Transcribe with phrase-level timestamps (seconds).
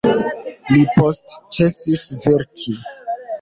[0.75, 2.75] Li poste ĉesis verki.